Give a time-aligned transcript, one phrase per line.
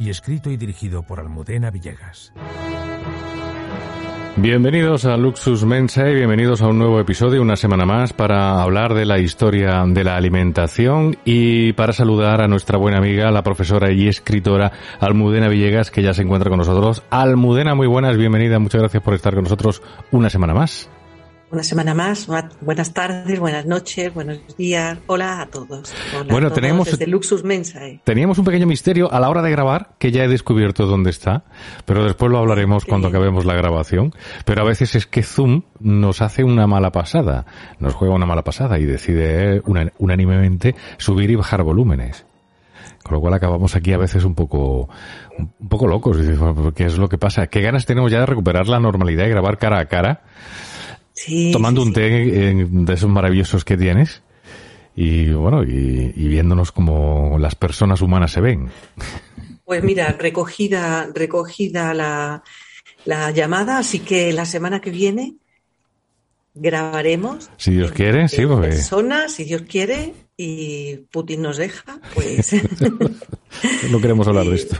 [0.00, 2.32] y escrito y dirigido por Almudena Villegas.
[4.36, 9.04] Bienvenidos a Luxus Mensae, bienvenidos a un nuevo episodio, una semana más, para hablar de
[9.04, 14.08] la historia de la alimentación y para saludar a nuestra buena amiga, la profesora y
[14.08, 17.02] escritora Almudena Villegas, que ya se encuentra con nosotros.
[17.10, 20.88] Almudena, muy buenas, bienvenida, muchas gracias por estar con nosotros una semana más.
[21.52, 22.28] Una semana más.
[22.60, 24.98] Buenas tardes, buenas noches, buenos días.
[25.08, 25.92] Hola a todos.
[26.30, 28.00] bueno, tenemos desde Luxus Mensae.
[28.04, 31.42] Teníamos un pequeño misterio a la hora de grabar, que ya he descubierto dónde está,
[31.86, 34.14] pero después lo hablaremos cuando acabemos la grabación.
[34.44, 37.46] Pero a veces es que Zoom nos hace una mala pasada,
[37.80, 39.60] nos juega una mala pasada y decide
[39.98, 42.26] unánimemente subir y bajar volúmenes.
[43.02, 44.88] Con lo cual acabamos aquí a veces un poco,
[45.36, 46.16] un poco locos.
[46.76, 47.48] ¿Qué es lo que pasa?
[47.48, 50.22] ¿Qué ganas tenemos ya de recuperar la normalidad y grabar cara a cara?
[51.52, 52.08] Tomando un té
[52.64, 54.22] de esos maravillosos que tienes
[54.96, 58.70] y bueno, y, viéndonos como las personas humanas se ven.
[59.64, 62.42] Pues mira, recogida, recogida la,
[63.04, 65.36] la llamada, así que la semana que viene
[66.54, 67.50] grabaremos.
[67.56, 68.68] Si Dios quiere, sí, porque...
[68.68, 72.52] Persona, si Dios quiere, y Putin nos deja, pues...
[73.90, 74.76] no queremos hablar de esto.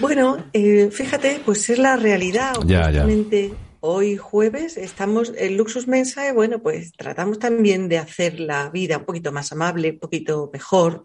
[0.00, 2.54] Bueno, eh, fíjate, pues es la realidad.
[2.66, 3.06] Ya, ya.
[3.80, 9.04] Hoy jueves estamos en Luxus Mensae, bueno, pues tratamos también de hacer la vida un
[9.04, 11.04] poquito más amable, un poquito mejor,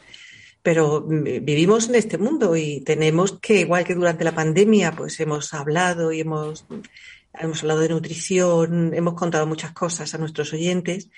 [0.64, 5.54] pero vivimos en este mundo y tenemos que, igual que durante la pandemia, pues hemos
[5.54, 6.66] hablado y hemos,
[7.36, 11.10] hemos hablado de nutrición, hemos contado muchas cosas a nuestros oyentes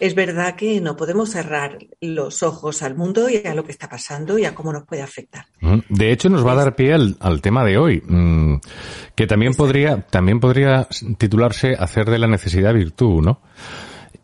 [0.00, 3.88] es verdad que no podemos cerrar los ojos al mundo y a lo que está
[3.88, 5.46] pasando y a cómo nos puede afectar.
[5.88, 8.56] De hecho, nos va a dar pie al, tema de hoy, mm,
[9.14, 10.88] que también podría, también podría
[11.18, 13.40] titularse Hacer de la necesidad virtud, ¿no?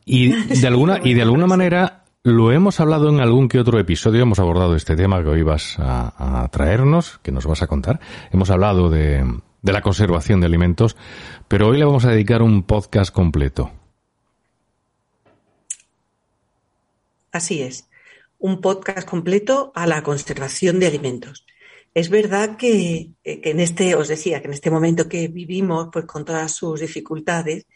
[0.05, 0.29] Y
[0.61, 4.39] de alguna, y de alguna manera lo hemos hablado en algún que otro episodio, hemos
[4.39, 8.01] abordado este tema que hoy vas a, traernos, que nos vas a contar.
[8.33, 9.25] Hemos hablado de,
[9.63, 10.97] de la conservación de alimentos,
[11.47, 13.71] pero hoy le vamos a dedicar un podcast completo.
[17.31, 17.89] Así es,
[18.39, 21.45] un podcast completo a la conservación de alimentos.
[21.95, 25.89] Es verdad que, eh, que, en este, os decía, que en este momento que vivimos,
[25.93, 27.67] pues con todas sus dificultades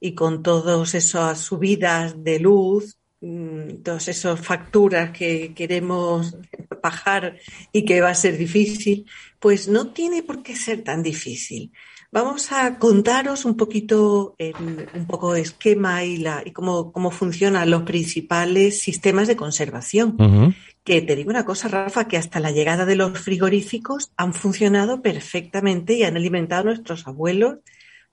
[0.00, 6.36] y con todas esas subidas de luz, mm, todas esas facturas que queremos
[6.82, 7.38] bajar
[7.72, 9.06] y que va a ser difícil,
[9.38, 11.72] pues no tiene por qué ser tan difícil.
[12.14, 17.70] Vamos a contaros un poquito, en un poco esquema y, la, y cómo, cómo funcionan
[17.70, 20.54] los principales sistemas de conservación.
[20.84, 25.00] Que te digo una cosa, Rafa, que hasta la llegada de los frigoríficos han funcionado
[25.00, 27.60] perfectamente y han alimentado a nuestros abuelos,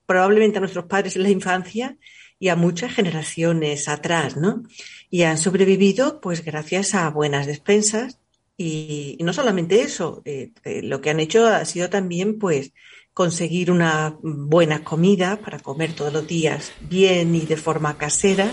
[0.06, 1.98] probablemente a nuestros padres en la infancia
[2.38, 4.62] y a muchas generaciones atrás, ¿no?
[5.10, 8.18] Y han sobrevivido, pues, gracias a buenas despensas.
[8.56, 12.72] Y, no solamente eso, eh, eh, lo que han hecho ha sido también, pues,
[13.14, 18.50] conseguir una buena comida para comer todos los días bien y de forma casera,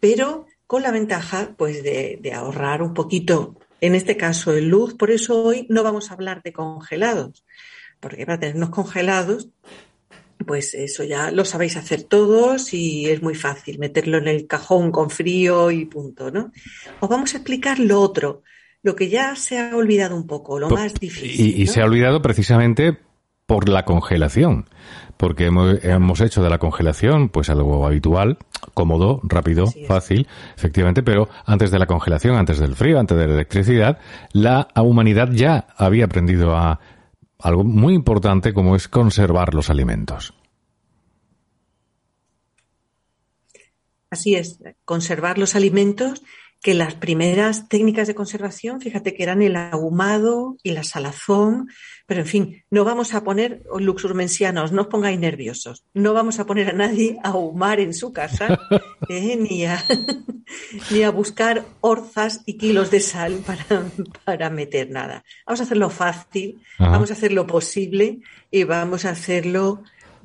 [0.00, 4.94] pero con la ventaja pues de, ahorrar un poquito, en este caso en luz.
[4.94, 7.44] Por eso hoy no vamos a hablar de congelados,
[8.00, 9.48] porque para tenernos congelados,
[10.44, 14.90] pues eso ya lo sabéis hacer todos y es muy fácil meterlo en el cajón
[14.90, 16.52] con frío y punto, ¿no?
[17.00, 18.42] Os vamos a explicar lo otro,
[18.82, 21.60] lo que ya se ha olvidado un poco, lo más difícil.
[21.60, 22.98] Y, se ha olvidado precisamente
[23.46, 24.66] por la congelación,
[25.16, 28.38] porque hemos, hecho de la congelación pues algo habitual,
[28.74, 30.26] cómodo, rápido, fácil,
[30.56, 33.98] efectivamente, pero antes de la congelación, antes del frío, antes de la electricidad,
[34.32, 36.80] la humanidad ya había aprendido a
[37.38, 40.34] algo muy importante como es conservar los alimentos.
[44.10, 46.22] Así es, conservar los alimentos
[46.62, 51.68] que las primeras técnicas de conservación, fíjate que eran el ahumado y la salazón,
[52.06, 56.46] pero en fin, no vamos a poner, luxurmensianos, no os pongáis nerviosos, no vamos a
[56.46, 58.58] poner a nadie a ahumar en su casa,
[59.08, 59.84] eh, ni, a,
[60.90, 63.90] ni a buscar orzas y kilos de sal para,
[64.24, 65.24] para meter nada.
[65.46, 68.20] Vamos a hacerlo fácil, vamos a hacerlo posible
[68.52, 69.82] y vamos a hacerlo,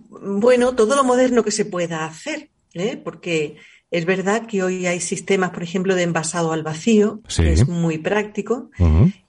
[0.10, 2.95] bueno, todo lo moderno que se pueda hacer, ¿eh?
[2.95, 3.57] porque
[3.89, 7.98] es verdad que hoy hay sistemas, por ejemplo, de envasado al vacío, que es muy
[7.98, 8.69] práctico,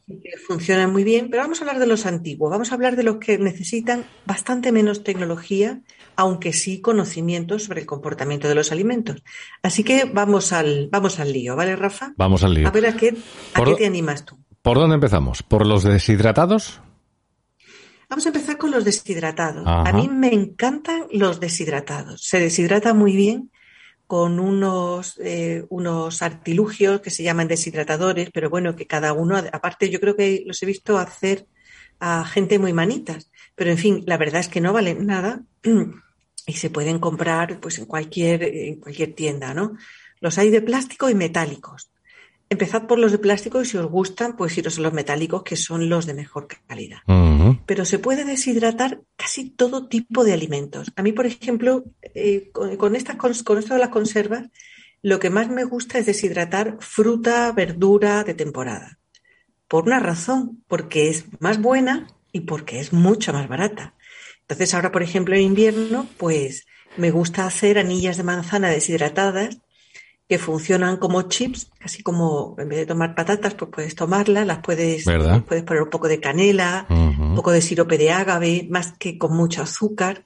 [0.07, 2.51] Que funcionan muy bien, pero vamos a hablar de los antiguos.
[2.51, 5.81] Vamos a hablar de los que necesitan bastante menos tecnología,
[6.17, 9.23] aunque sí conocimientos sobre el comportamiento de los alimentos.
[9.63, 12.15] Así que vamos al, vamos al lío, ¿vale, Rafa?
[12.17, 12.69] Vamos al lío.
[12.69, 13.15] A ver a qué,
[13.55, 14.37] a qué te animas tú.
[14.61, 15.43] ¿Por dónde empezamos?
[15.43, 16.81] ¿Por los deshidratados?
[18.09, 19.65] Vamos a empezar con los deshidratados.
[19.67, 22.23] A mí me encantan los deshidratados.
[22.23, 23.51] Se deshidrata muy bien
[24.13, 29.89] con unos, eh, unos artilugios que se llaman deshidratadores, pero bueno, que cada uno, aparte
[29.89, 31.47] yo creo que los he visto hacer
[31.99, 35.41] a gente muy manitas, pero en fin, la verdad es que no valen nada
[36.47, 39.79] y se pueden comprar pues en cualquier, en cualquier tienda, ¿no?
[40.21, 41.91] Los hay de plástico y metálicos.
[42.53, 45.57] Empezad por los de plástico y si os gustan, pues iros a los metálicos, que
[45.57, 46.99] son los de mejor calidad.
[47.65, 50.93] Pero se puede deshidratar casi todo tipo de alimentos.
[50.95, 54.51] A mí, por ejemplo, eh, con, estas, con esto de las conservas,
[55.01, 58.99] lo que más me gusta es deshidratar fruta, verdura de temporada.
[59.67, 63.95] Por una razón, porque es más buena y porque es mucho más barata.
[64.43, 66.67] Entonces, ahora, por ejemplo, en invierno, pues
[66.99, 69.57] me gusta hacer anillas de manzana deshidratadas
[70.29, 74.59] que funcionan como chips, casi como en vez de tomar patatas, pues puedes tomarlas, las
[74.59, 79.19] puedes, puedes poner un poco de canela, un poco de sirope de ágave, más que
[79.19, 80.25] con mucho azúcar,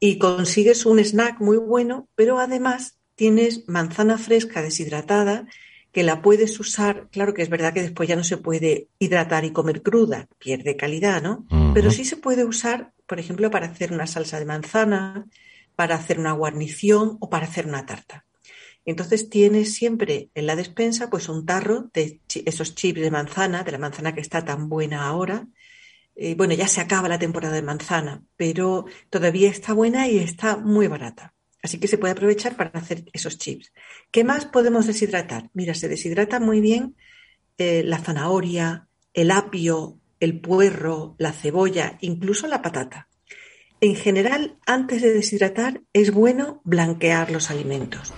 [0.00, 5.46] y consigues un snack muy bueno, pero además tienes manzana fresca deshidratada
[5.92, 9.44] que la puedes usar, claro que es verdad que después ya no se puede hidratar
[9.44, 11.44] y comer cruda, pierde calidad, ¿no?
[11.74, 15.26] Pero sí se puede usar, por ejemplo, para hacer una salsa de manzana,
[15.76, 18.24] para hacer una guarnición o para hacer una tarta.
[18.84, 23.72] Entonces tienes siempre en la despensa pues un tarro de esos chips de manzana, de
[23.72, 25.46] la manzana que está tan buena ahora.
[26.14, 30.56] Eh, bueno, ya se acaba la temporada de manzana, pero todavía está buena y está
[30.56, 31.34] muy barata.
[31.62, 33.72] Así que se puede aprovechar para hacer esos chips.
[34.10, 35.48] ¿Qué más podemos deshidratar?
[35.54, 36.96] Mira, se deshidrata muy bien
[37.56, 43.08] eh, la zanahoria, el apio, el puerro, la cebolla, incluso la patata.
[43.80, 48.12] En general, antes de deshidratar, es bueno blanquear los alimentos.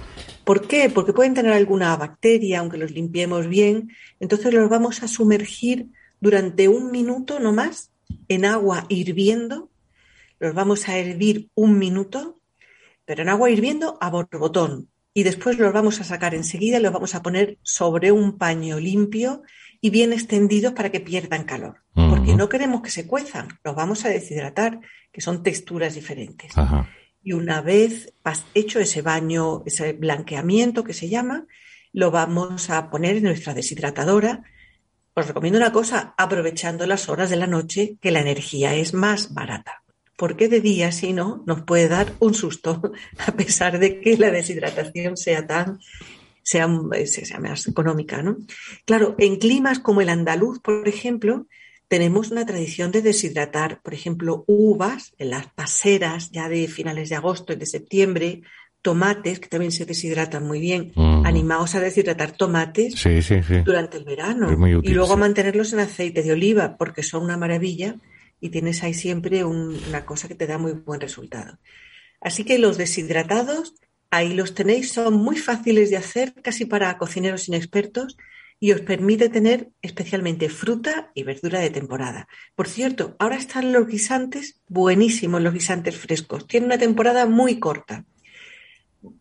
[0.44, 0.90] ¿Por qué?
[0.90, 3.90] Porque pueden tener alguna bacteria, aunque los limpiemos bien.
[4.20, 5.88] Entonces los vamos a sumergir
[6.20, 7.90] durante un minuto no más
[8.28, 9.70] en agua hirviendo.
[10.38, 12.40] Los vamos a hervir un minuto,
[13.04, 14.88] pero en agua hirviendo a borbotón.
[15.14, 18.80] Y después los vamos a sacar enseguida y los vamos a poner sobre un paño
[18.80, 19.42] limpio
[19.80, 21.82] y bien extendidos para que pierdan calor.
[21.94, 24.80] Porque no queremos que se cuezan, los vamos a deshidratar,
[25.12, 26.56] que son texturas diferentes.
[26.56, 26.88] Ajá
[27.24, 28.12] y una vez
[28.52, 31.46] hecho ese baño, ese blanqueamiento que se llama,
[31.92, 34.44] lo vamos a poner en nuestra deshidratadora.
[35.14, 39.32] Os recomiendo una cosa, aprovechando las horas de la noche, que la energía es más
[39.32, 39.82] barata.
[40.16, 42.92] Porque de día, si no, nos puede dar un susto,
[43.26, 45.80] a pesar de que la deshidratación sea tan
[46.42, 46.68] sea,
[47.06, 48.36] sea más económica, ¿no?
[48.84, 51.46] Claro, en climas como el andaluz, por ejemplo,
[51.88, 57.16] tenemos una tradición de deshidratar, por ejemplo, uvas en las paseras ya de finales de
[57.16, 58.42] agosto y de septiembre,
[58.82, 60.92] tomates, que también se deshidratan muy bien.
[61.24, 63.02] Animaos a deshidratar tomates
[63.64, 64.48] durante el verano
[64.82, 67.96] y luego mantenerlos en aceite de oliva, porque son una maravilla
[68.40, 71.58] y tienes ahí siempre una cosa que te da muy buen resultado.
[72.20, 73.74] Así que los deshidratados,
[74.10, 78.16] ahí los tenéis, son muy fáciles de hacer, casi para cocineros inexpertos
[78.64, 82.28] y os permite tener especialmente fruta y verdura de temporada.
[82.56, 86.46] Por cierto, ahora están los guisantes buenísimos, los guisantes frescos.
[86.46, 88.06] Tienen una temporada muy corta.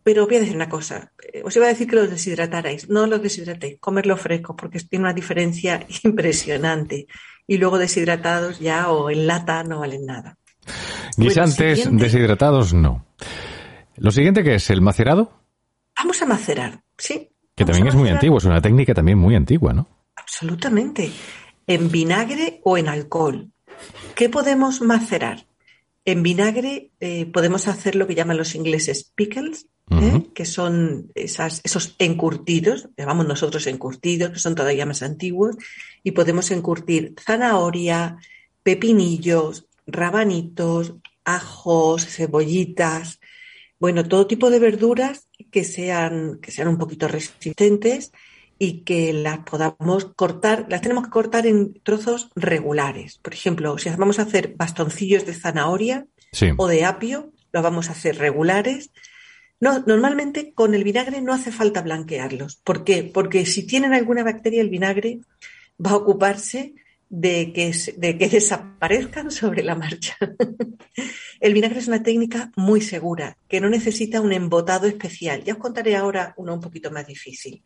[0.02, 3.06] Pero voy a decir una cosa, eh, os iba a decir que los deshidratarais, no
[3.06, 7.06] los deshidratéis, comerlos frescos porque tiene una diferencia impresionante.
[7.46, 10.38] Y luego deshidratados ya o en lata no valen nada.
[11.18, 13.04] Guisantes deshidratados no.
[13.96, 14.70] ¿Lo siguiente que es?
[14.70, 15.38] ¿El macerado?
[15.98, 17.28] Vamos a macerar, sí.
[17.54, 19.88] Que también es muy antiguo, es una técnica también muy antigua, ¿no?
[20.16, 21.10] Absolutamente.
[21.66, 23.50] En vinagre o en alcohol.
[24.14, 25.46] ¿Qué podemos macerar?
[26.04, 30.26] En vinagre eh, podemos hacer lo que llaman los ingleses pickles, ¿eh?
[30.34, 35.56] que son esas, esos encurtidos, llamamos nosotros encurtidos, que son todavía más antiguos,
[36.02, 38.18] y podemos encurtir zanahoria,
[38.62, 40.94] pepinillos, rabanitos,
[41.24, 43.20] ajos, cebollitas,
[43.78, 48.10] bueno, todo tipo de verduras que sean, que sean un poquito resistentes
[48.58, 53.18] y que las podamos cortar, las tenemos que cortar en trozos regulares.
[53.18, 56.08] Por ejemplo, si vamos a hacer bastoncillos de zanahoria
[56.56, 58.90] o de apio, los vamos a hacer regulares.
[59.60, 62.56] No, normalmente con el vinagre no hace falta blanquearlos.
[62.56, 63.04] ¿Por qué?
[63.04, 65.20] Porque si tienen alguna bacteria, el vinagre
[65.78, 66.74] va a ocuparse
[67.16, 70.16] de que, de que desaparezcan sobre la marcha.
[71.40, 75.44] El vinagre es una técnica muy segura, que no necesita un embotado especial.
[75.44, 77.62] Ya os contaré ahora uno un poquito más difícil,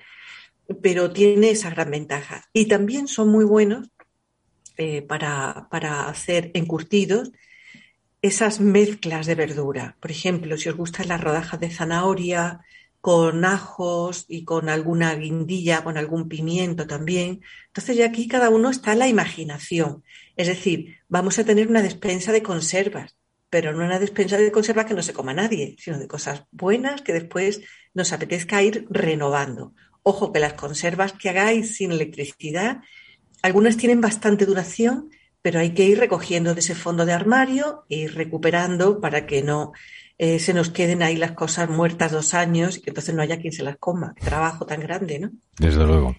[0.83, 2.45] pero tiene esa gran ventaja.
[2.53, 3.89] Y también son muy buenos
[4.77, 7.33] eh, para, para hacer encurtidos
[8.21, 9.97] esas mezclas de verdura.
[10.01, 12.61] Por ejemplo, si os gustan las rodajas de zanahoria
[13.01, 17.43] con ajos y con alguna guindilla, con algún pimiento también.
[17.69, 20.03] Entonces ya aquí cada uno está en la imaginación.
[20.37, 23.17] Es decir, vamos a tener una despensa de conservas,
[23.51, 27.03] pero no una despensa de conservas que no se coma nadie, sino de cosas buenas
[27.03, 27.63] que después
[27.95, 29.75] nos apetezca ir renovando.
[30.03, 32.81] Ojo que las conservas que hagáis sin electricidad,
[33.43, 35.11] algunas tienen bastante duración,
[35.43, 39.43] pero hay que ir recogiendo de ese fondo de armario e ir recuperando para que
[39.43, 39.73] no
[40.19, 43.39] eh, se nos queden ahí las cosas muertas dos años y que entonces no haya
[43.39, 44.15] quien se las coma.
[44.17, 45.31] Qué trabajo tan grande, ¿no?
[45.59, 46.17] Desde luego.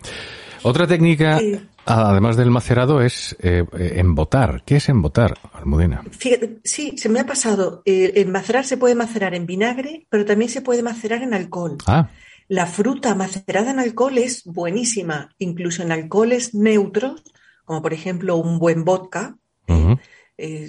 [0.64, 1.40] Otra técnica,
[1.86, 3.66] además del macerado, es eh,
[3.96, 4.64] embotar.
[4.66, 6.04] ¿Qué es embotar, Almudena?
[6.12, 7.82] Fíjate, sí, se me ha pasado.
[7.86, 11.78] Eh, el macerar se puede macerar en vinagre, pero también se puede macerar en alcohol.
[11.88, 12.10] Ah.
[12.48, 17.24] La fruta macerada en alcohol es buenísima, incluso en alcoholes neutros,
[17.64, 19.38] como por ejemplo un buen vodka.
[19.68, 19.96] Eh,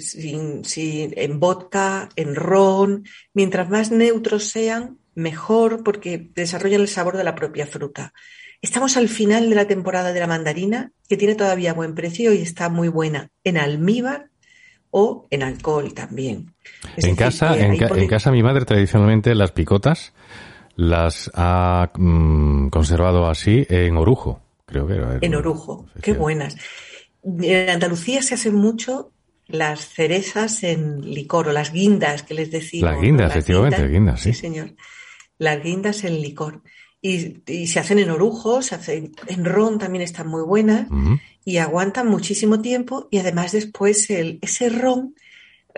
[0.01, 0.63] sin,
[1.17, 3.05] en vodka, en ron.
[3.35, 8.13] Mientras más neutros sean, mejor porque desarrollan el sabor de la propia fruta.
[8.63, 12.43] Estamos al final de la temporada de la mandarina, que tiene todavía buen precio y
[12.43, 14.29] está muy buena en almíbar
[14.91, 16.53] o en alcohol también.
[16.97, 20.13] en casa, en, casa mi madre tradicionalmente las picotas
[20.77, 25.19] las ha mm, conservado así en orujo, creo que era.
[25.21, 26.57] En orujo, qué buenas.
[27.23, 29.13] En Andalucía se hace mucho
[29.53, 32.93] las cerezas en licor o las guindas que les decimos.
[32.93, 34.33] Las guindas, efectivamente, guindas, sí.
[34.33, 34.41] sí.
[34.41, 34.75] señor.
[35.39, 36.63] Las guindas en licor.
[37.03, 40.87] Y, se hacen en orujo, se hacen en ron también están muy buenas
[41.45, 45.15] y aguantan muchísimo tiempo y además después el, ese ron,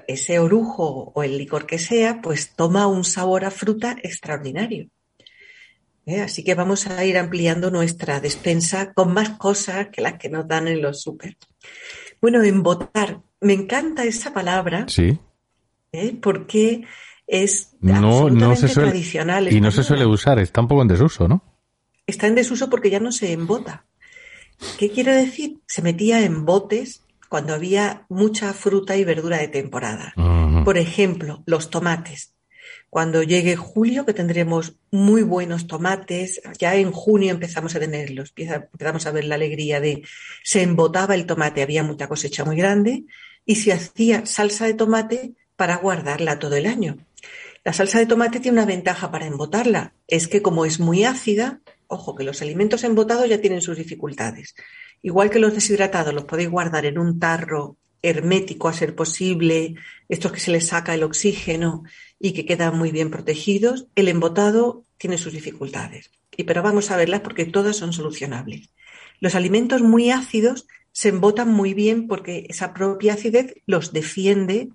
[0.08, 4.88] ese orujo o el licor que sea, pues toma un sabor a fruta extraordinario.
[6.06, 6.20] ¿Eh?
[6.20, 10.48] Así que vamos a ir ampliando nuestra despensa con más cosas que las que nos
[10.48, 11.36] dan en los súper.
[12.20, 13.20] Bueno, embotar.
[13.42, 14.86] Me encanta esa palabra.
[14.88, 15.18] Sí.
[15.92, 16.16] ¿eh?
[16.20, 16.84] Porque
[17.26, 19.52] es no, no se suele, tradicional.
[19.52, 21.42] Y no se suele usar, está un poco en desuso, ¿no?
[22.06, 23.84] Está en desuso porque ya no se embota.
[24.78, 25.60] ¿Qué quiere decir?
[25.66, 30.12] Se metía en botes cuando había mucha fruta y verdura de temporada.
[30.64, 32.34] Por ejemplo, los tomates.
[32.90, 39.06] Cuando llegue julio, que tendremos muy buenos tomates, ya en junio empezamos a tenerlos, empezamos
[39.06, 40.02] a ver la alegría de
[40.44, 43.04] se embotaba el tomate, había mucha cosecha muy grande,
[43.44, 46.98] y se hacía salsa de tomate para guardarla todo el año.
[47.64, 51.60] La salsa de tomate tiene una ventaja para embotarla, es que como es muy ácida,
[51.86, 54.54] ojo que los alimentos embotados ya tienen sus dificultades.
[55.02, 59.76] Igual que los deshidratados los podéis guardar en un tarro hermético a ser posible,
[60.08, 61.84] estos que se les saca el oxígeno
[62.18, 66.10] y que quedan muy bien protegidos, el embotado tiene sus dificultades.
[66.36, 68.70] Y pero vamos a verlas porque todas son solucionables.
[69.20, 74.68] Los alimentos muy ácidos se embotan muy bien porque esa propia acidez los defiende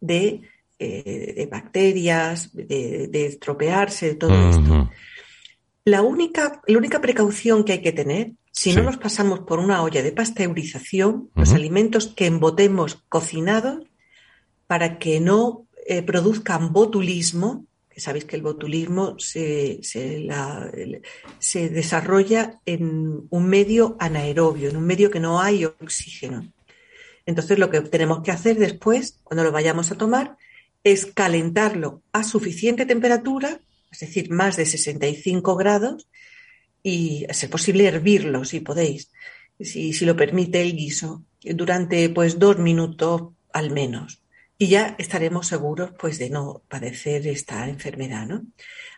[0.00, 0.42] de,
[0.78, 4.90] eh, bacterias, de, estropearse, de todo esto.
[5.84, 9.82] La única, la única precaución que hay que tener si no los pasamos por una
[9.82, 13.84] olla de pasteurización, los alimentos que embotemos cocinados,
[14.66, 17.64] para que no eh, produzcan botulismo,
[17.96, 25.20] sabéis que el botulismo se, se, desarrolla en un medio anaerobio, en un medio que
[25.20, 26.52] no hay oxígeno.
[27.26, 30.36] Entonces lo que tenemos que hacer después, cuando lo vayamos a tomar,
[30.84, 36.08] es calentarlo a suficiente temperatura, es decir, más de 65 grados,
[36.82, 39.10] y, a ser posible, hervirlo, si podéis,
[39.58, 44.19] si, si lo permite el guiso, durante pues dos minutos al menos.
[44.62, 48.42] Y ya estaremos seguros pues de no padecer esta enfermedad, ¿no?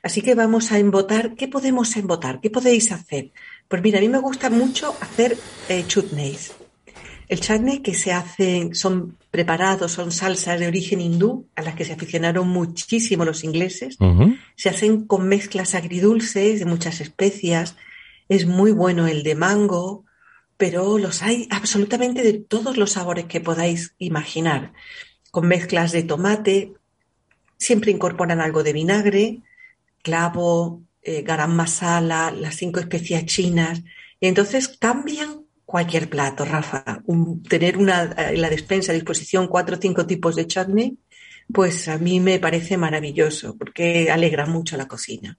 [0.02, 1.37] Así que vamos a embotar.
[1.37, 2.40] ¿Qué podemos embotar?
[2.40, 3.31] ¿Qué podéis hacer?
[3.69, 5.38] Pues mira, a mí me gusta mucho hacer
[5.69, 6.52] eh, chutneys.
[7.28, 11.85] El chutney que se hacen, son preparados, son salsas de origen hindú, a las que
[11.85, 13.99] se aficionaron muchísimo los ingleses.
[14.57, 17.76] Se hacen con mezclas agridulces de muchas especias.
[18.28, 20.07] Es muy bueno el de mango,
[20.57, 24.73] pero los hay absolutamente de todos los sabores que podáis imaginar.
[25.33, 26.75] Con mezclas de tomate,
[27.59, 29.43] siempre incorporan algo de vinagre,
[30.03, 33.83] clavo, eh, garam masala, las cinco especias chinas.
[34.21, 37.03] Y entonces cambian cualquier plato, Rafa.
[37.49, 40.99] tener una, en la despensa a disposición cuatro o cinco tipos de chutney,
[41.53, 45.39] pues a mí me parece maravilloso porque alegra mucho la cocina.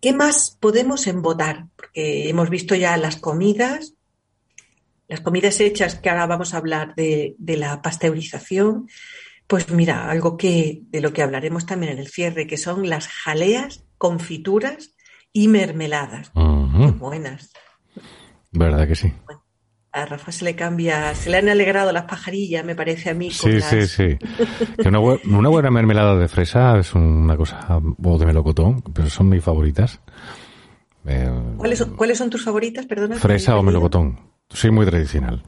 [0.00, 1.68] ¿Qué más podemos embotar?
[1.76, 3.94] Porque hemos visto ya las comidas,
[5.08, 8.88] las comidas hechas, que ahora vamos a hablar de, la pasteurización.
[9.46, 13.08] Pues mira, algo que de lo que hablaremos también en el cierre, que son las
[13.08, 14.94] jaleas, confituras
[15.32, 16.32] y mermeladas.
[16.34, 17.52] buenas.
[18.52, 19.12] ¿Verdad que sí?
[19.94, 23.30] a Rafa se le cambia, se le han alegrado las pajarillas, me parece a mí.
[23.30, 24.18] sí, sí, sí,
[24.84, 29.44] Una, una, buena mermelada de fresa es una cosa, o de melocotón, pero son mis
[29.44, 30.00] favoritas.
[31.06, 33.14] Eh, ¿Cuáles, son, ¿Cuáles son tus favoritas, perdona?
[33.14, 34.18] Fresa o melocotón.
[34.54, 35.42] Soy muy tradicional.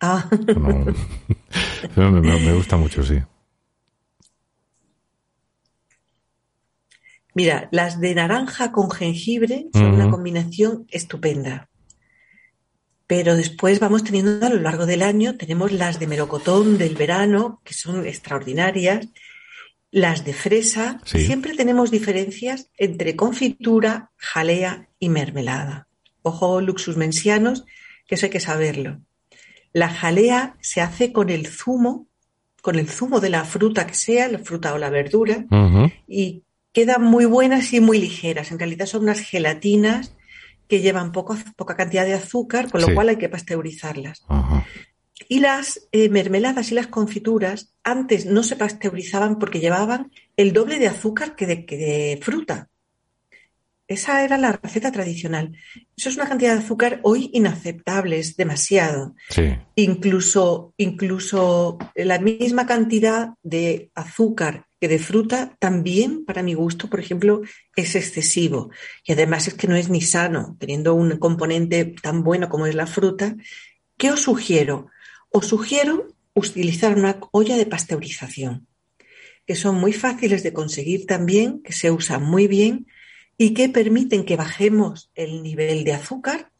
[0.00, 0.28] Ah.
[1.96, 3.20] me, gusta mucho, sí.
[7.34, 11.68] Mira, las de naranja con jengibre son una combinación estupenda.
[13.06, 17.62] Pero después vamos teniendo a lo largo del año, tenemos las de melocotón del verano,
[17.64, 19.08] que son extraordinarias,
[19.90, 21.00] las de fresa.
[21.04, 25.88] Siempre tenemos diferencias entre confitura, jalea y mermelada.
[26.22, 27.64] Ojo, luxus mensianos,
[28.08, 29.00] que eso hay que saberlo.
[29.72, 32.08] La jalea se hace con el zumo,
[32.62, 35.44] con el zumo de la fruta que sea, la fruta o la verdura,
[36.08, 38.50] y quedan muy buenas y muy ligeras.
[38.50, 40.16] En realidad son unas gelatinas
[40.66, 44.24] que llevan poco, poca cantidad de azúcar, con lo cual hay que pasteurizarlas.
[45.28, 50.78] Y las eh, mermeladas y las confituras antes no se pasteurizaban porque llevaban el doble
[50.78, 52.68] de azúcar que de, que de fruta.
[53.88, 55.56] Esa era la receta tradicional.
[55.96, 59.14] Eso es una cantidad de azúcar hoy inaceptable, es demasiado.
[59.76, 67.00] Incluso, incluso la misma cantidad de azúcar que de fruta también, para mi gusto, por
[67.00, 67.40] ejemplo,
[67.74, 68.70] es excesivo.
[69.04, 72.74] Y además es que no es ni sano, teniendo un componente tan bueno como es
[72.74, 73.36] la fruta.
[73.96, 74.88] ¿Qué os sugiero?
[75.30, 78.68] Os sugiero utilizar una olla de pasteurización,
[79.46, 82.86] que son muy fáciles de conseguir también, que se usan muy bien
[83.38, 86.50] y que permiten que bajemos el nivel de azúcar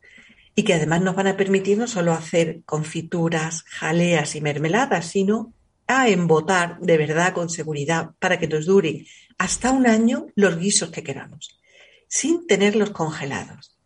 [0.54, 5.52] y que además nos van a permitir no solo hacer confituras, jaleas y mermeladas, sino
[5.88, 9.04] a embotar de verdad con seguridad para que nos duren
[9.38, 11.58] hasta un año los guisos que queramos,
[12.06, 13.76] sin tenerlos congelados.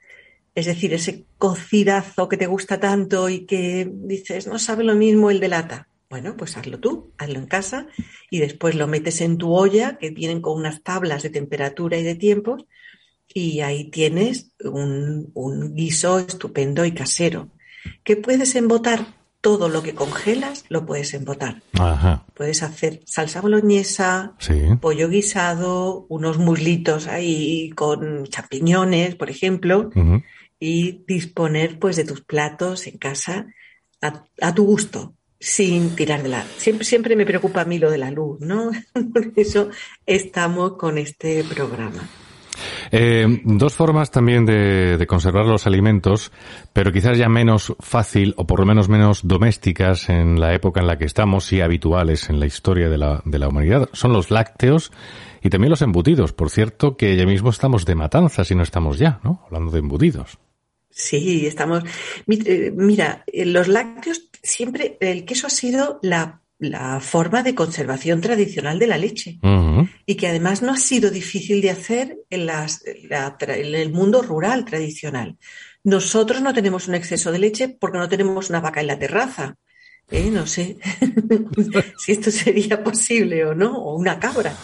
[0.54, 5.30] Es decir, ese cocidazo que te gusta tanto y que dices, no sabe lo mismo
[5.30, 5.88] el de lata.
[6.10, 7.86] Bueno, pues hazlo tú, hazlo en casa
[8.30, 12.02] y después lo metes en tu olla, que vienen con unas tablas de temperatura y
[12.02, 12.66] de tiempos,
[13.34, 15.32] y ahí tienes un,
[15.74, 17.48] guiso estupendo y casero.
[18.04, 19.20] ¿Qué puedes embotar?
[19.40, 21.62] Todo lo que congelas lo puedes embotar.
[22.34, 24.36] Puedes hacer salsa boloñesa,
[24.80, 29.90] pollo guisado, unos muslitos ahí con champiñones, por ejemplo,
[30.60, 33.46] y disponer pues de tus platos en casa
[34.00, 36.44] a tu gusto sin tirar de la...
[36.56, 38.70] Siempre, siempre me preocupa a mí lo de la luz, ¿no?
[39.12, 39.70] Por eso
[40.06, 42.08] estamos con este programa.
[42.94, 46.30] Eh, dos formas también de, conservar los alimentos,
[46.74, 50.86] pero quizás ya menos fácil o por lo menos menos domésticas en la época en
[50.86, 53.88] la que estamos y habituales en la historia de la, de la humanidad.
[53.94, 54.92] Son los lácteos
[55.42, 56.34] y también los embutidos.
[56.34, 59.42] Por cierto, que ya mismo estamos de matanzas y no estamos ya, ¿no?
[59.46, 60.38] Hablando de embutidos.
[60.90, 61.82] Sí, estamos.
[62.28, 66.41] Eh, mira, eh, los lácteos siempre, el queso ha sido la,
[67.00, 69.38] forma de conservación tradicional de la leche
[70.06, 74.64] y que además no ha sido difícil de hacer en, las, en el mundo rural
[74.64, 75.36] tradicional.
[75.84, 79.56] Nosotros no tenemos un exceso de leche porque no tenemos una vaca en la terraza.
[80.10, 80.30] ¿eh?
[80.30, 80.78] No sé
[81.98, 84.56] si esto sería posible o no, o una cabra.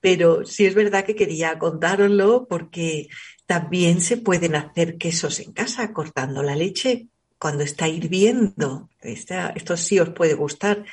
[0.00, 3.08] Pero sí es verdad que quería contároslo porque
[3.46, 8.88] también se pueden hacer quesos en casa cortando la leche cuando está hirviendo.
[9.00, 10.84] esto sí os puede gustar.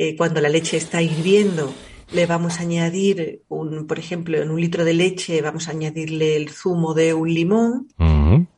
[0.00, 1.74] Eh, cuando la leche está hirviendo,
[2.12, 6.36] le vamos a añadir, un, por ejemplo, en un litro de leche vamos a añadirle
[6.36, 7.88] el zumo de un limón,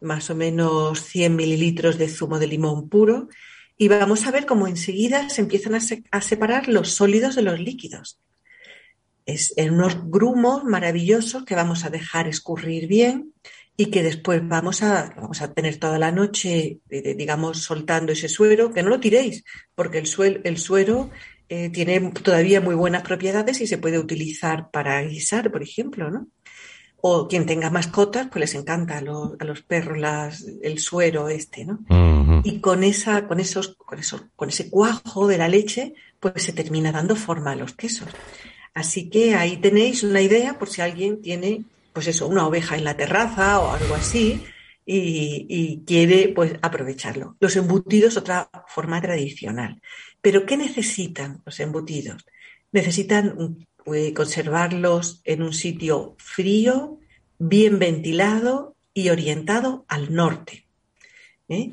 [0.03, 3.29] más o menos 100 mililitros de zumo de limón puro,
[3.79, 5.74] y vamos a ver cómo enseguida se empiezan
[6.11, 8.20] a separar los sólidos de los líquidos.
[9.24, 13.33] Es en unos grumos maravillosos que vamos a dejar escurrir bien
[13.81, 18.29] y que después vamos a, vamos a tener toda la noche, eh, digamos, soltando ese
[18.29, 19.43] suero, que no lo tiréis,
[19.75, 21.09] porque el, el suero
[21.49, 26.27] eh, tiene todavía muy buenas propiedades y se puede utilizar para guisar, por ejemplo, ¿no?
[27.01, 31.31] O quien tenga mascotas, pues les encanta a los, a los perros las, el suero
[31.31, 31.79] este, ¿no?
[32.45, 36.53] Y con esa, con esos, con esos, con ese cuajo de la leche, pues se
[36.53, 38.09] termina dando forma a los quesos.
[38.75, 42.85] Así que ahí tenéis una idea por si alguien tiene, pues eso, una oveja en
[42.85, 44.42] la terraza o algo así
[44.87, 47.37] y, quiere pues aprovecharlo.
[47.40, 49.81] Los embutidos, otra forma tradicional.
[50.20, 52.24] Pero ¿qué necesitan los embutidos?
[52.72, 56.98] Necesitan eh, conservarlos en un sitio frío,
[57.38, 60.66] bien ventilado y orientado al norte.
[61.48, 61.72] ¿eh?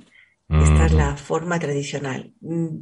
[0.49, 2.31] Esta es la forma tradicional.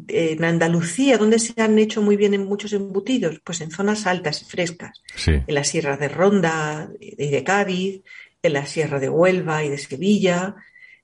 [0.08, 3.41] En Andalucía, ¿dónde se han hecho muy bien en muchos embutidos?
[3.43, 5.01] Pues en zonas altas y frescas.
[5.25, 8.04] En la Sierra de Ronda y de Cádiz,
[8.43, 10.56] en la Sierra de Huelva y de Sevilla,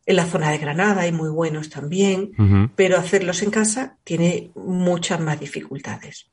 [0.06, 2.32] En la zona de Granada hay muy buenos también,
[2.76, 6.28] pero hacerlos en casa tiene muchas más dificultades.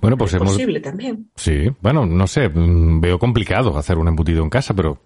[0.00, 0.52] Bueno, pues es hemos...
[0.52, 1.30] posible también.
[1.34, 5.02] Sí, bueno, no sé, mm, veo complicado hacer un embutido en casa, pero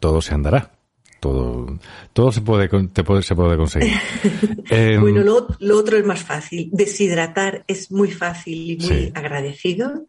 [0.00, 0.77] todo se andará.
[1.20, 1.78] Todo,
[2.12, 3.92] todo se puede, te puede, se puede conseguir.
[4.70, 5.22] Em, bueno,
[5.58, 6.68] lo, otro es más fácil.
[6.72, 10.06] Deshidratar es muy fácil y muy agradecido.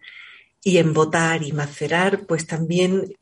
[0.62, 3.14] Y embotar y macerar, pues también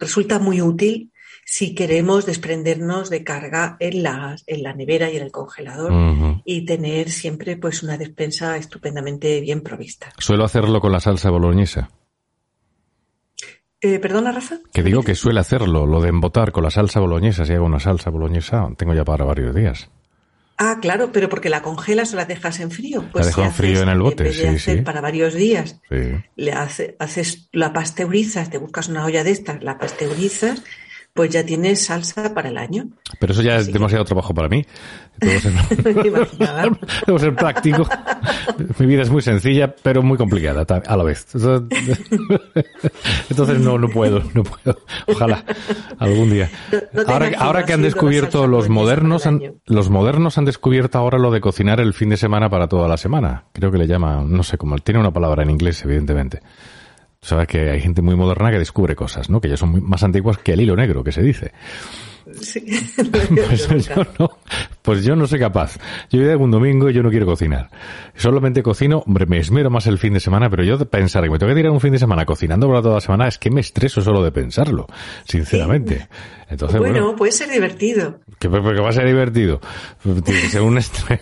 [0.00, 1.12] resulta muy útil
[1.44, 6.64] si queremos desprendernos de carga en la, en la nevera y en el congelador y
[6.64, 10.12] tener siempre pues una despensa estupendamente bien provista.
[10.18, 11.90] Suelo hacerlo con la salsa boloñesa.
[13.80, 14.58] Eh, ¿Perdona, Rafa?
[14.72, 17.46] Que digo que suele hacerlo, lo de embotar con la salsa boloñesa.
[17.46, 19.90] Si hago una salsa boloñesa, tengo ya para varios días.
[20.62, 23.02] Ah, claro, pero porque la congelas o la dejas en frío.
[23.10, 24.76] Pues la dejo en frío en el bote, sí, sí.
[24.82, 25.80] Para varios días.
[26.36, 30.62] Le haces, la pasteurizas, te buscas una olla de estas, la pasteurizas
[31.12, 32.88] pues ya tienes salsa para el año.
[33.18, 34.64] Pero eso ya es demasiado trabajo para mí.
[37.06, 37.86] Debo ser, práctico.
[38.78, 41.26] Mi vida es muy sencilla, pero muy complicada a la vez.
[43.30, 44.78] Entonces no, no puedo, no puedo.
[45.06, 45.44] Ojalá
[45.98, 46.50] algún día.
[47.06, 49.28] ahora, ahora que han descubierto los modernos,
[49.66, 52.96] los modernos han descubierto ahora lo de cocinar el fin de semana para toda la
[52.96, 53.44] semana.
[53.52, 56.40] Creo que le llama, no sé cómo, tiene una palabra en inglés, evidentemente.
[57.22, 59.40] Sabes que hay gente muy moderna que descubre cosas, ¿no?
[59.40, 61.52] Que ya son más antiguas que el hilo negro, que se dice.
[62.40, 62.64] Sí.
[63.12, 64.30] pues, yo no,
[64.82, 65.78] pues yo no soy capaz.
[66.10, 67.68] Yo llego un domingo y yo no quiero cocinar.
[68.14, 71.30] Solamente cocino, hombre, me esmero más el fin de semana, pero yo de pensar que
[71.30, 73.50] me tengo que tirar un fin de semana cocinando para toda la semana es que
[73.50, 74.86] me estreso solo de pensarlo,
[75.24, 76.08] sinceramente.
[76.50, 78.18] Entonces, bueno, puede ser divertido.
[78.38, 79.60] ¿Qué, porque va a ser divertido.
[80.02, 81.20] Tiene que ser un estrés.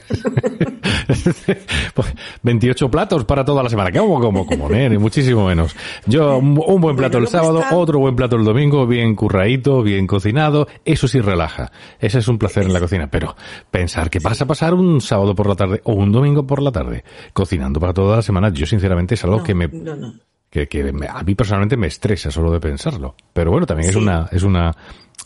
[2.42, 3.90] 28 platos para toda la semana.
[3.92, 5.76] ¿Cómo, como, como, Ni muchísimo menos.
[6.06, 10.66] Yo, un, buen plato el sábado, otro buen plato el domingo, bien curradito, bien cocinado.
[10.84, 11.70] Eso sí relaja.
[12.00, 13.08] Ese es un placer en la cocina.
[13.10, 13.36] Pero
[13.70, 16.72] pensar que vas a pasar un sábado por la tarde o un domingo por la
[16.72, 19.68] tarde cocinando para toda la semana, yo sinceramente es algo que me...
[20.50, 20.66] Que,
[21.10, 23.14] a mí personalmente me estresa solo de pensarlo.
[23.34, 24.74] Pero bueno, también es una, es una,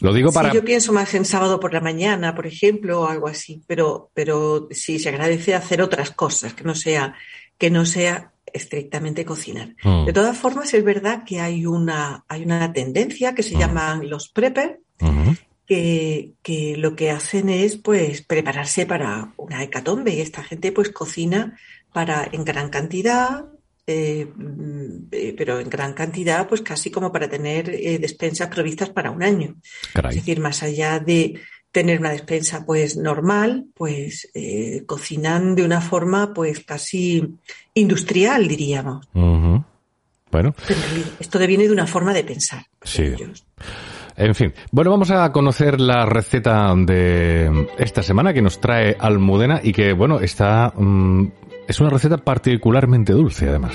[0.02, 0.50] lo digo para.
[0.50, 3.62] Sí, yo pienso más en sábado por la mañana, por ejemplo, o algo así.
[3.68, 7.14] Pero, pero sí se agradece hacer otras cosas, que no sea,
[7.56, 9.76] que no sea estrictamente cocinar.
[9.84, 10.06] Mm.
[10.06, 13.58] De todas formas, es verdad que hay una, hay una tendencia que se mm.
[13.60, 14.80] llaman los prepper,
[15.66, 20.14] que, que, lo que hacen es pues prepararse para una hecatombe.
[20.14, 21.56] Y esta gente pues cocina
[21.92, 23.44] para en gran cantidad,
[23.86, 24.28] eh,
[25.10, 29.22] eh, pero en gran cantidad, pues casi como para tener eh, despensas provistas para un
[29.22, 29.56] año.
[30.08, 31.40] Es decir, más allá de
[31.72, 34.30] tener una despensa pues normal, pues
[34.86, 37.36] cocinan de una forma pues casi
[37.74, 39.08] industrial, diríamos.
[40.30, 40.54] Bueno.
[41.18, 42.66] esto deviene de una forma de pensar.
[42.82, 43.14] Sí.
[44.22, 49.60] En fin, bueno, vamos a conocer la receta de esta semana que nos trae Almudena
[49.60, 51.26] y que, bueno, está mm,
[51.66, 53.74] es una receta particularmente dulce, además.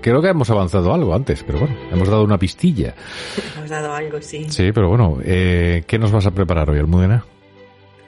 [0.00, 2.94] Creo que hemos avanzado algo antes, pero bueno, hemos dado una pistilla.
[3.56, 4.46] Hemos dado algo, sí.
[4.48, 7.24] Sí, pero bueno, eh, ¿qué nos vas a preparar hoy, Almudena?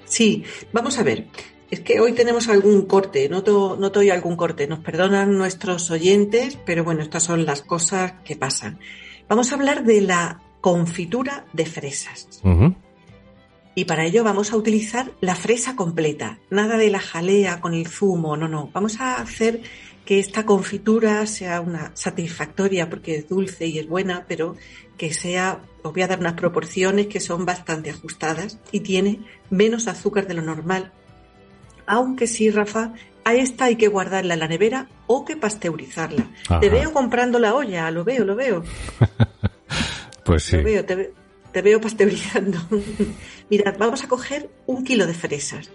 [0.04, 1.26] Sí, vamos a ver.
[1.68, 4.68] Es que hoy tenemos algún corte, noto, noto hoy algún corte.
[4.68, 8.78] Nos perdonan nuestros oyentes, pero bueno, estas son las cosas que pasan.
[9.28, 12.40] Vamos a hablar de la confitura de fresas.
[13.74, 17.88] Y para ello vamos a utilizar la fresa completa, nada de la jalea con el
[17.88, 18.70] zumo, no, no.
[18.72, 19.62] Vamos a hacer
[20.04, 24.56] que esta confitura sea una satisfactoria porque es dulce y es buena, pero
[24.96, 29.20] que sea, os voy a dar unas proporciones que son bastante ajustadas y tiene
[29.50, 30.92] menos azúcar de lo normal.
[31.86, 32.92] Aunque sí, Rafa,
[33.24, 36.30] a esta hay que guardarla en la nevera o que pasteurizarla.
[36.60, 38.62] Te veo comprando la olla, lo veo, lo veo.
[40.24, 40.56] pues sí.
[40.56, 42.58] Lo veo, te veo te veo pasteurizando.
[43.50, 45.70] Mirad, vamos a coger un kilo de fresas.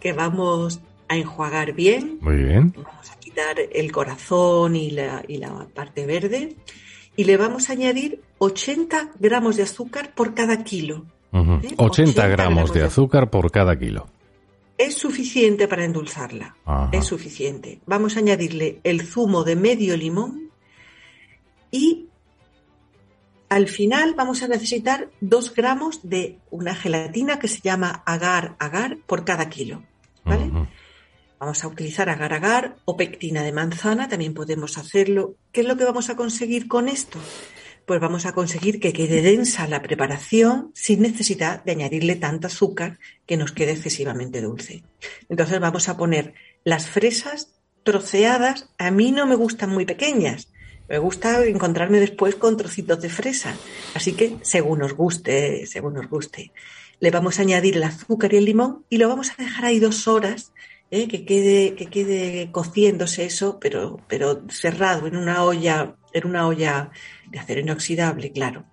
[0.00, 2.18] Que vamos a enjuagar bien.
[2.20, 2.72] Muy bien.
[2.76, 5.24] Vamos a quitar el corazón y la,
[5.74, 6.56] parte verde.
[7.16, 11.06] Y le vamos a añadir 80 gramos de azúcar por cada kilo.
[11.76, 12.30] 80, ¿Eh?
[12.30, 14.06] gramos, de azúcar por cada kilo.
[14.78, 16.56] Es suficiente para endulzarla.
[16.92, 17.80] Es suficiente.
[17.86, 20.50] Vamos a añadirle el zumo de medio limón
[21.72, 22.06] y
[23.48, 29.24] al final vamos a necesitar dos gramos de una gelatina que se llama agar-agar por
[29.24, 29.82] cada kilo.
[30.24, 30.50] ¿vale?
[31.38, 35.36] Vamos a utilizar agar-agar o pectina de manzana, también podemos hacerlo.
[35.52, 37.18] ¿Qué es lo que vamos a conseguir con esto?
[37.84, 42.98] Pues vamos a conseguir que quede densa la preparación sin necesidad de añadirle tanto azúcar
[43.26, 44.82] que nos quede excesivamente dulce.
[45.28, 47.52] Entonces vamos a poner las fresas
[47.84, 50.48] troceadas, a mí no me gustan muy pequeñas,
[50.88, 53.54] me gusta encontrarme después con trocitos de fresa.
[53.94, 56.52] Así que según os guste, según os guste.
[57.00, 59.78] le vamos a añadir el azúcar y el limón y lo vamos a dejar ahí
[59.78, 60.52] dos horas,
[60.90, 61.08] ¿eh?
[61.08, 66.90] que, quede, que quede cociéndose eso, pero, pero cerrado en una olla, en una olla
[67.30, 68.64] de acero inoxidable, claro.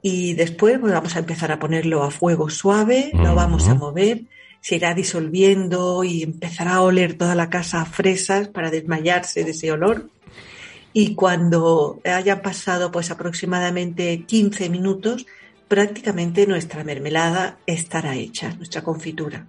[0.00, 4.22] Y después pues, vamos a empezar a ponerlo a fuego suave, lo vamos a mover,
[4.60, 9.52] se irá disolviendo y empezará a oler toda la casa a fresas para desmayarse de
[9.52, 10.10] ese olor.
[10.92, 15.26] Y cuando hayan pasado pues aproximadamente 15 minutos,
[15.68, 19.46] prácticamente nuestra mermelada estará hecha, nuestra confitura.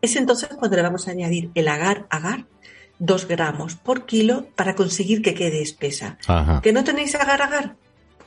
[0.00, 2.46] Es entonces cuando le vamos a añadir el agar agar,
[3.00, 6.18] 2 gramos por kilo para conseguir que quede espesa.
[6.62, 7.76] ¿Que no tenéis agar agar?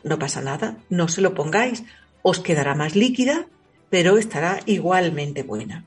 [0.04, 1.84] No pasa nada, no se lo pongáis.
[2.24, 3.48] Os quedará más líquida,
[3.90, 5.86] pero estará igualmente buena.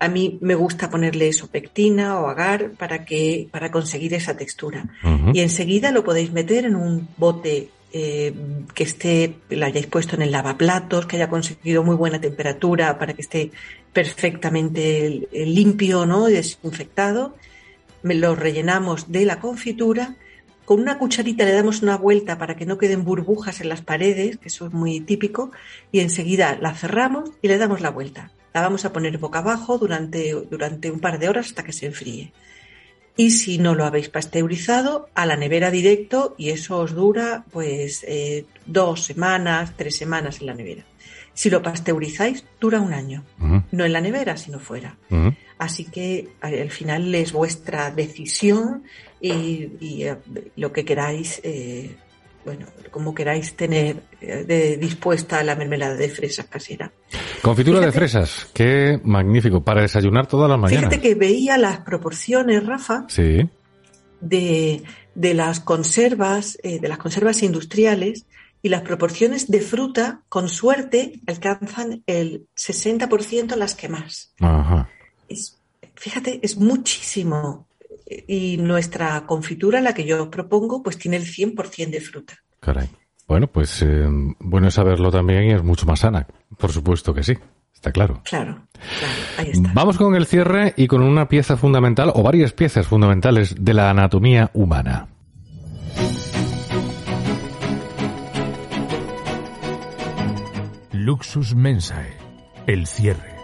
[0.00, 4.84] A mí me gusta ponerle sopectina o agar para que para conseguir esa textura.
[5.32, 8.34] Y enseguida lo podéis meter en un bote eh,
[8.74, 13.14] que esté, lo hayáis puesto en el lavaplatos, que haya conseguido muy buena temperatura para
[13.14, 13.50] que esté
[13.92, 16.26] perfectamente limpio, ¿no?
[16.26, 17.34] Desinfectado.
[18.02, 20.16] Lo rellenamos de la confitura.
[20.64, 24.36] Con una cucharita le damos una vuelta para que no queden burbujas en las paredes,
[24.36, 25.50] que eso es muy típico,
[25.90, 28.30] y enseguida la cerramos y le damos la vuelta.
[28.58, 31.86] La vamos a poner boca abajo durante, durante un par de horas hasta que se
[31.86, 32.32] enfríe
[33.16, 38.04] y si no lo habéis pasteurizado, a la nevera directo y eso os dura pues
[38.08, 40.84] eh, dos semanas, tres semanas en la nevera.
[41.34, 43.24] Si lo pasteurizáis, dura un año,
[43.70, 44.96] no en la nevera, sino fuera.
[45.56, 48.82] Así que al final es vuestra decisión
[49.20, 50.16] y, eh,
[50.56, 51.96] lo que queráis eh,
[52.48, 56.90] bueno, como queráis tener eh, de, dispuesta la mermelada de fresas casera.
[57.42, 60.88] Confitura de fresas, qué magnífico, para desayunar todas las mañanas.
[60.88, 63.50] Fíjate que veía las proporciones, Rafa, sí.
[64.22, 64.82] de,
[65.14, 68.24] de las conservas, eh, de las conservas industriales,
[68.62, 74.32] y las proporciones de fruta, con suerte, alcanzan el 60% las que más.
[74.40, 74.88] Ajá.
[75.94, 77.67] fíjate, es muchísimo
[78.26, 82.34] y nuestra confitura, la que yo propongo, pues tiene el 100% de fruta.
[82.60, 82.88] Caray.
[83.26, 86.26] Bueno, pues eh, bueno saberlo también y es mucho más sana.
[86.56, 87.34] Por supuesto que sí.
[87.74, 88.22] Está claro.
[88.24, 89.70] Claro, claro, ahí está.
[89.72, 93.90] Vamos con el cierre y con una pieza fundamental o varias piezas fundamentales de la
[93.90, 95.08] anatomía humana.
[100.90, 102.16] Luxus mensae,
[102.66, 103.37] el cierre.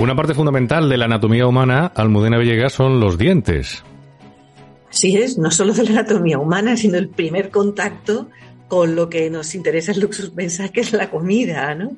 [0.00, 3.84] Una parte fundamental de la anatomía humana, Almudena Villegas, son los dientes.
[4.88, 8.30] Así es, no solo de la anatomía humana, sino el primer contacto
[8.66, 11.92] con lo que nos interesa el luxus pensar que es la comida, ¿no?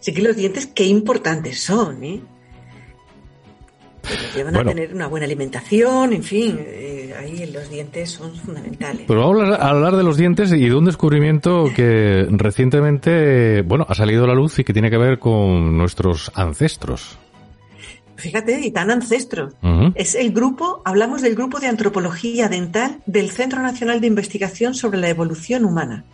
[0.00, 2.20] Así que los dientes, qué importantes son, ¿eh?
[4.34, 9.04] llevan a tener una buena alimentación, en fin, eh, ahí los dientes son fundamentales.
[9.06, 13.94] Pero vamos a hablar de los dientes y de un descubrimiento que recientemente, bueno, ha
[13.94, 17.18] salido a la luz y que tiene que ver con nuestros ancestros.
[18.16, 19.52] Fíjate, y tan ancestro.
[19.94, 24.98] Es el grupo, hablamos del grupo de antropología dental del Centro Nacional de Investigación sobre
[24.98, 26.04] la Evolución Humana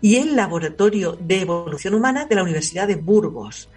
[0.00, 3.68] y el Laboratorio de Evolución Humana de la Universidad de Burgos.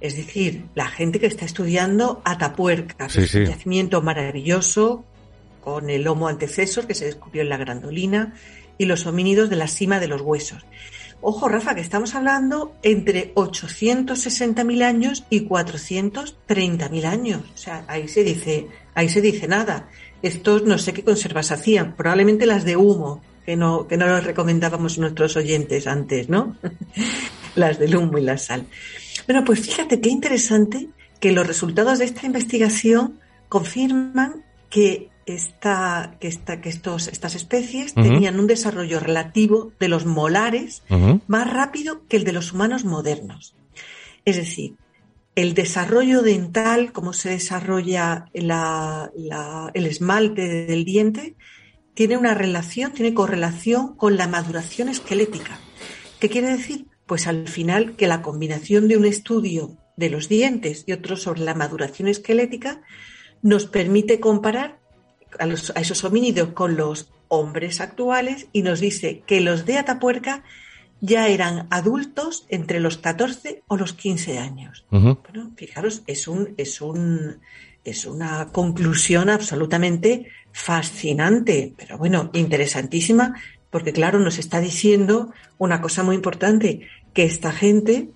[0.00, 5.04] Es decir, la gente que está estudiando Atapuerca, es un yacimiento maravilloso
[5.62, 8.34] con el Homo antecesor que se descubrió en la Grandolina
[8.76, 10.64] y los homínidos de la cima de los huesos.
[11.22, 17.42] Ojo, Rafa, que estamos hablando entre 860.000 años y 430.000 años.
[17.54, 19.88] O sea, ahí se dice, ahí se dice nada.
[20.22, 24.24] Estos no sé qué conservas hacían, probablemente las de humo, que no, que no los
[24.24, 26.56] recomendábamos nuestros oyentes antes, ¿no?
[27.54, 28.64] las del humo y la sal.
[29.26, 30.88] Bueno, pues fíjate qué interesante
[31.20, 37.94] que los resultados de esta investigación confirman que esta, que, esta, que estos, estas especies
[37.94, 40.82] tenían un desarrollo relativo de los molares
[41.26, 43.54] más rápido que el de los humanos modernos.
[44.24, 44.74] Es decir,
[45.36, 51.36] el desarrollo dental, cómo se desarrolla el esmalte del diente,
[51.94, 55.58] tiene una relación, tiene correlación con la maduración esquelética.
[56.18, 56.86] ¿Qué quiere decir?
[57.06, 61.42] Pues al final que la combinación de un estudio de los dientes y otro sobre
[61.42, 62.82] la maduración esquelética
[63.42, 64.79] nos permite comparar
[65.38, 70.42] a, esos homínidos con los hombres actuales y nos dice que los de Atapuerca
[71.00, 74.84] ya eran adultos entre los 14 o los 15 años.
[74.90, 77.40] Bueno, fijaros, es un, es un,
[77.84, 83.34] es una conclusión absolutamente fascinante, pero bueno, interesantísima,
[83.70, 88.10] porque claro, nos está diciendo una cosa muy importante, que esta gente,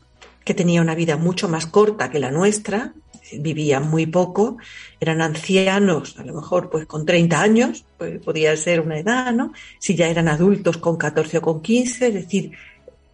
[0.45, 2.95] que tenía una vida mucho más corta que la nuestra,
[3.33, 4.59] vivían muy poco,
[5.01, 9.53] eran ancianos, a lo mejor pues con 30 años, pues, podía ser una edad, ¿no?
[9.79, 12.53] Si ya eran adultos con 14 o con 15, es decir,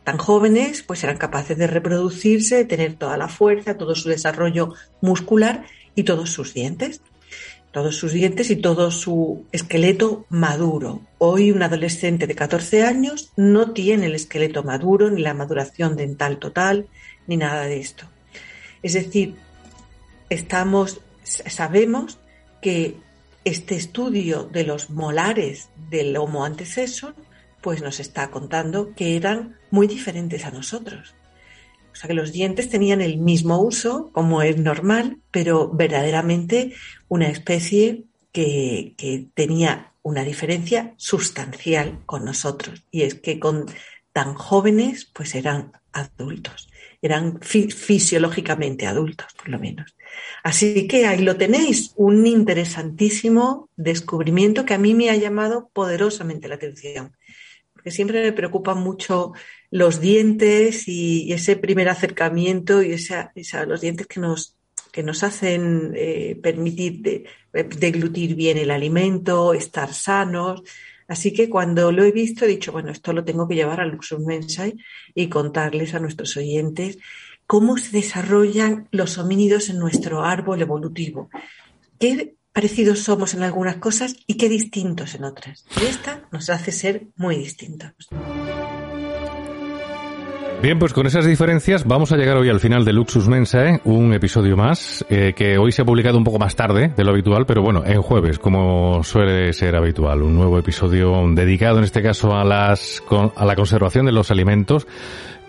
[0.05, 4.75] tan jóvenes, pues eran capaces de reproducirse, de tener toda la fuerza, todo su desarrollo
[5.01, 7.01] muscular y todos sus dientes.
[7.73, 11.03] Todos sus dientes y todo su esqueleto maduro.
[11.19, 16.41] Hoy un adolescente de 14 años no tiene el esqueleto maduro, ni la maduración dental
[16.41, 16.89] total,
[17.29, 18.07] ni nada de esto.
[18.83, 19.37] Es decir,
[20.31, 22.19] estamos, sabemos
[22.63, 22.97] que
[23.45, 27.15] este estudio de los molares del Homo antecesor
[27.61, 31.15] pues nos está contando que eran muy diferentes a nosotros.
[31.93, 36.73] O sea que los dientes tenían el mismo uso, como es normal, pero verdaderamente
[37.09, 42.85] una especie que, que tenía una diferencia sustancial con nosotros.
[42.91, 43.67] Y es que con
[44.13, 46.71] tan jóvenes, pues eran adultos,
[47.03, 49.95] eran fisiológicamente adultos, por lo menos.
[50.43, 56.49] Así que ahí lo tenéis, un interesantísimo descubrimiento que a mí me ha llamado poderosamente
[56.49, 57.13] la atención
[57.81, 59.33] porque siempre me preocupan mucho
[59.71, 63.33] los dientes y, ese primer acercamiento y esa,
[63.67, 64.59] los dientes que nos,
[64.93, 70.63] que nos hacen eh, permitir deglutir bien el alimento, estar sanos.
[71.09, 73.93] Así que cuando lo he visto he dicho, bueno, esto lo tengo que llevar al
[73.93, 74.77] Luxus Mensae
[75.15, 76.99] y contarles a nuestros oyentes
[77.51, 81.31] cómo se desarrollan los homínidos en nuestro árbol evolutivo.
[81.99, 85.65] ¿Qué parecidos somos en algunas cosas y qué distintos en otras.
[85.83, 87.93] Y esta nos hace ser muy distintos.
[90.63, 94.13] Bien, pues con esas diferencias vamos a llegar hoy al final de Luxus Mensae, un
[94.13, 97.47] episodio más, eh, que hoy se ha publicado un poco más tarde de lo habitual,
[97.47, 102.33] pero bueno, en jueves, como suele ser habitual, un nuevo episodio dedicado en este caso
[102.37, 103.03] a, las,
[103.35, 104.87] a la conservación de los alimentos,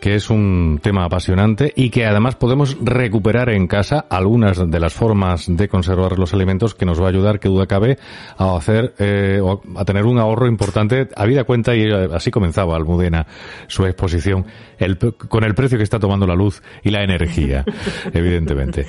[0.02, 4.94] que es un tema apasionante y que además podemos recuperar en casa algunas de las
[4.94, 8.00] formas de conservar los alimentos que nos va a ayudar, que duda cabe,
[8.36, 9.40] a hacer, eh,
[9.76, 13.28] a tener un ahorro importante a vida cuenta y así comenzaba Almudena
[13.68, 14.46] su exposición
[14.80, 17.64] el, con el precio que está tomando la luz y la energía,
[18.12, 18.88] evidentemente.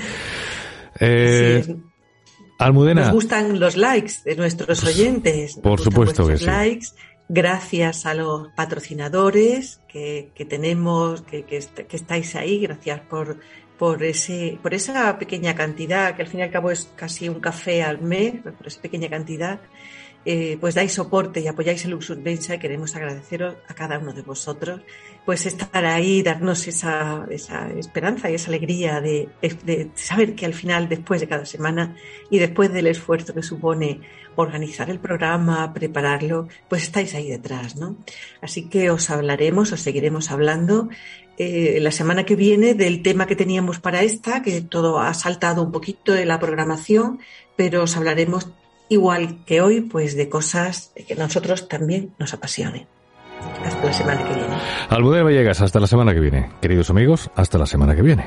[0.99, 1.63] Eh,
[2.59, 3.03] Almudena.
[3.03, 5.59] Nos gustan los likes de nuestros oyentes.
[5.63, 6.47] Por supuesto que sí.
[6.47, 6.87] likes
[7.33, 11.57] gracias a los patrocinadores que, tenemos, que, que,
[11.97, 13.39] estáis ahí, gracias por,
[13.79, 17.41] por, ese, por esa pequeña cantidad, que al fin y al cabo es casi un
[17.41, 19.61] café al mes, por esa pequeña cantidad,
[20.25, 24.23] eh, pues dais soporte y apoyáis el Luxus y queremos agradeceros a cada uno de
[24.23, 24.81] vosotros
[25.25, 29.29] pues estar ahí, darnos esa, esa esperanza y esa alegría de,
[29.65, 31.97] de, saber que al final, después de cada semana
[32.29, 34.01] y después del esfuerzo que supone
[34.35, 37.97] organizar el programa, prepararlo, pues estáis ahí detrás, ¿no?
[38.41, 40.89] Así que os hablaremos, os seguiremos hablando
[41.39, 45.63] eh, la semana que viene del tema que teníamos para esta, que todo ha saltado
[45.63, 47.21] un poquito de la programación,
[47.57, 48.49] pero os hablaremos
[48.93, 52.87] igual que hoy, pues de cosas que nosotros también nos apasionen.
[53.65, 54.57] Hasta la semana que viene.
[54.89, 56.51] Almudena Villegas, hasta la semana que viene.
[56.61, 58.27] Queridos amigos, hasta la semana que viene.